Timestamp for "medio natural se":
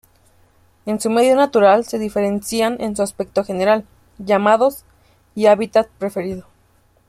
1.11-1.99